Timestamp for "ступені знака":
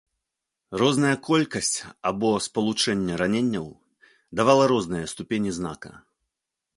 5.13-5.91